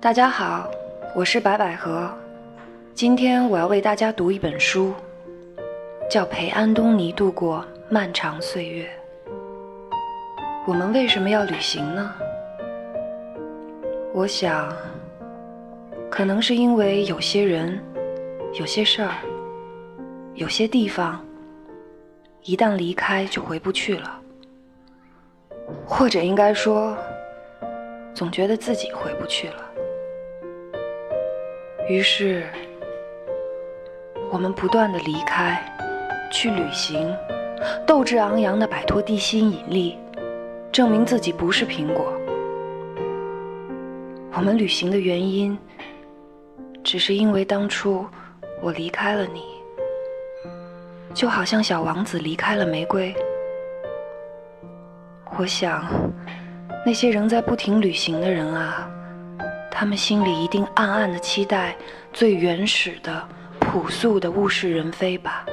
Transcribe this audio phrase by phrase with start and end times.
[0.00, 0.70] 大家好，
[1.12, 2.08] 我是白百合。
[2.94, 4.94] 今天我要为大家读一本书，
[6.08, 8.88] 叫《陪安东尼度过漫长岁月》。
[10.68, 12.14] 我们为什么要旅行呢？
[14.14, 14.72] 我想，
[16.08, 17.82] 可能是因为有些人、
[18.52, 19.10] 有些事儿、
[20.34, 21.20] 有些地方，
[22.44, 24.20] 一旦离开就回不去了，
[25.84, 26.96] 或者应该说，
[28.14, 29.64] 总觉得自己回不去了。
[31.88, 32.44] 于是，
[34.30, 35.58] 我们不断的离开，
[36.30, 37.16] 去旅行，
[37.86, 39.96] 斗志昂扬的摆脱地心引力，
[40.70, 42.12] 证明自己不是苹果。
[44.34, 45.58] 我们旅行的原因，
[46.84, 48.06] 只是因为当初
[48.60, 49.42] 我离开了你，
[51.14, 53.14] 就好像小王子离开了玫瑰。
[55.38, 55.86] 我想，
[56.84, 58.90] 那些仍在不停旅行的人啊。
[59.80, 61.76] 他们心里一定暗暗的期待
[62.12, 63.22] 最原始的、
[63.60, 65.46] 朴素的物是人非吧。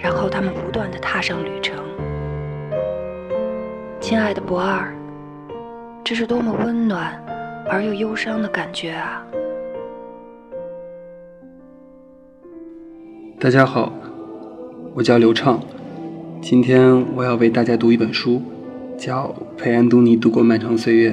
[0.00, 1.76] 然后他们不断的踏上旅程。
[4.00, 4.92] 亲爱的博二，
[6.02, 7.24] 这是多么温暖
[7.70, 9.24] 而又忧伤的感觉啊！
[13.38, 13.92] 大家好，
[14.94, 15.60] 我叫刘畅，
[16.42, 18.42] 今天我要为大家读一本书，
[18.98, 21.12] 叫《陪安东尼度过漫长岁月》。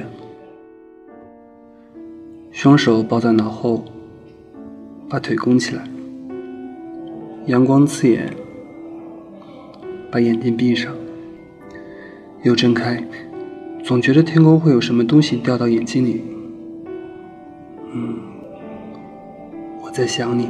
[2.56, 3.84] 双手抱在脑后，
[5.10, 5.86] 把腿弓起来。
[7.44, 8.34] 阳光刺眼，
[10.10, 10.90] 把眼睛闭上，
[12.44, 13.04] 又睁开，
[13.84, 16.24] 总觉得天空会有什么东西掉到眼睛里。
[17.92, 18.20] 嗯，
[19.82, 20.48] 我在想你，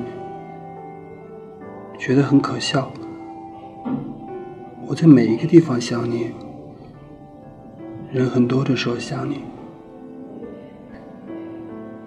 [1.99, 2.93] 觉得很可笑。
[4.87, 6.31] 我在每一个地方想你，
[8.13, 9.41] 人很多的时候想你。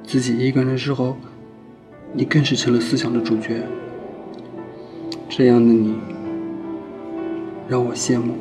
[0.10, 1.16] 自己一个人的时候，
[2.14, 3.62] 你更是成了思想的主角。
[5.30, 5.94] 这样的你，
[7.68, 8.34] 让我羡慕。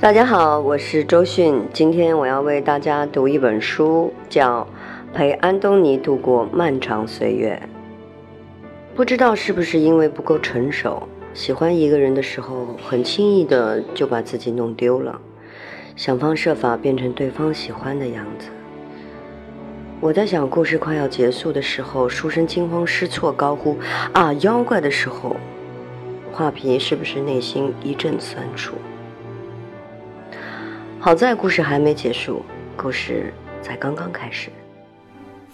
[0.00, 4.66] 大家好，我是周迅，今天我要为大家读一本书，叫
[5.14, 7.60] 《陪安东尼度过漫长岁月》。
[8.96, 15.20] 不知道是不是因为不够成熟，喜欢一个人的时候，很轻易的就把自己弄丢了。
[15.98, 18.46] 想方设法变成对方喜欢的样子。
[20.00, 23.76] 我在想，故事快要结束的时候，书生惊慌失措，高呼
[24.14, 25.36] “啊，妖怪”的时候，
[26.30, 28.76] 画皮是不是内心一阵酸楚？
[31.00, 32.44] 好在故事还没结束，
[32.76, 34.50] 故事才刚刚开始。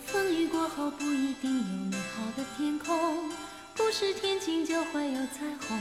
[0.04, 2.94] 风雨过后不一定有美好的天空，
[3.74, 5.78] 不是天晴就会有彩虹，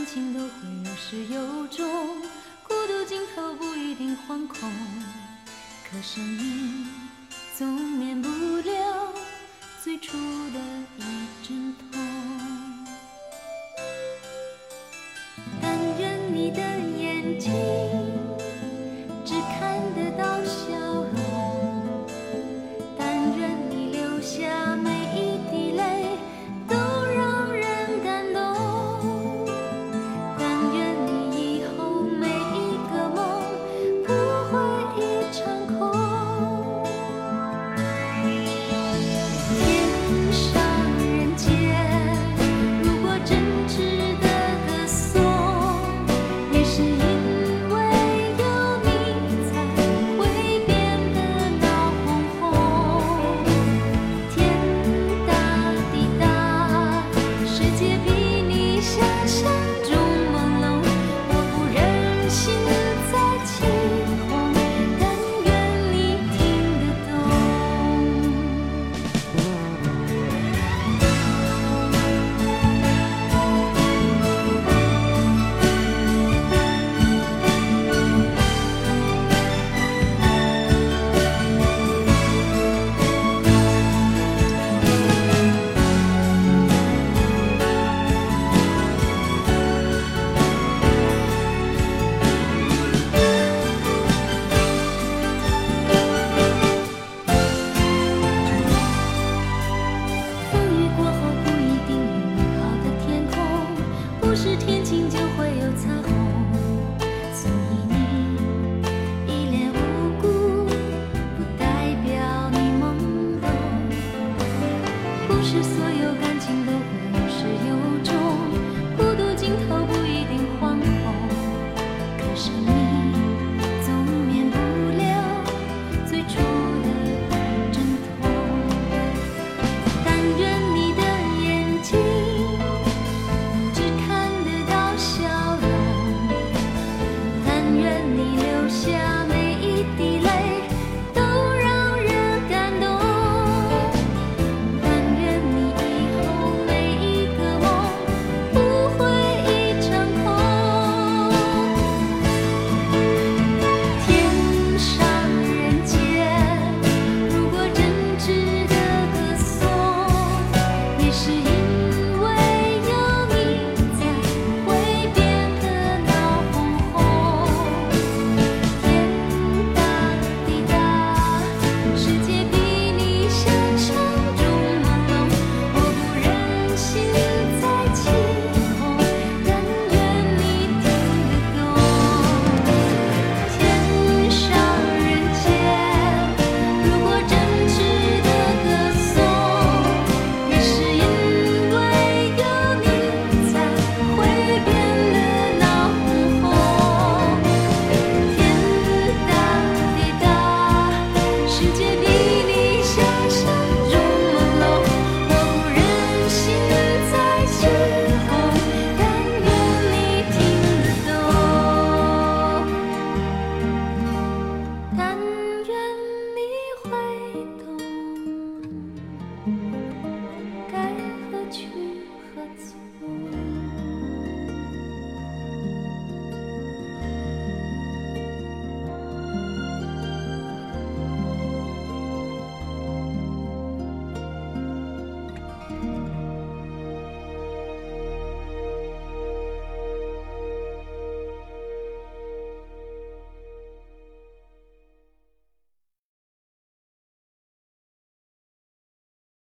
[0.00, 0.48] 感情都会
[0.86, 2.22] 有始有终，
[2.66, 4.72] 孤独尽头不一定惶恐，
[5.84, 6.86] 可生命
[7.54, 9.12] 总免不了
[9.84, 10.58] 最初的
[10.96, 12.09] 一阵痛。